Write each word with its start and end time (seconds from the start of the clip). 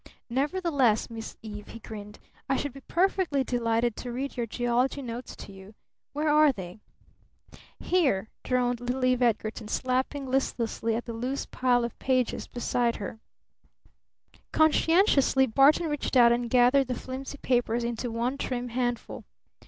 "Nevertheless, 0.31 1.11
Miss 1.11 1.37
Eve," 1.43 1.67
he 1.67 1.79
grinned, 1.79 2.17
"I 2.49 2.55
should 2.55 2.73
be 2.73 2.81
perfectly 2.81 3.43
delighted 3.43 3.95
to 3.97 4.11
read 4.11 4.35
your 4.35 4.47
geology 4.47 5.03
notes 5.03 5.35
to 5.35 5.51
you. 5.51 5.75
Where 6.11 6.27
are 6.27 6.51
they?" 6.51 6.79
"Here," 7.79 8.27
droned 8.43 8.79
little 8.81 9.05
Eve 9.05 9.21
Edgarton, 9.21 9.67
slapping 9.67 10.25
listlessly 10.25 10.95
at 10.95 11.05
the 11.05 11.13
loose 11.13 11.45
pile 11.45 11.83
of 11.83 11.99
pages 11.99 12.47
beside 12.47 12.95
her. 12.95 13.19
Conscientiously 14.51 15.45
Barton 15.45 15.85
reached 15.87 16.17
out 16.17 16.31
and 16.31 16.49
gathered 16.49 16.87
the 16.87 16.95
flimsy 16.95 17.37
papers 17.37 17.83
into 17.83 18.09
one 18.11 18.39
trim 18.39 18.69
handful. 18.69 19.23